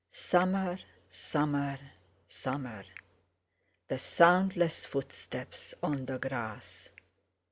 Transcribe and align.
Summer—summer—summer! 0.11 2.83
The 3.87 3.99
soundless 3.99 4.83
footsteps 4.83 5.75
on 5.83 6.07
the 6.07 6.17
grass! 6.17 6.91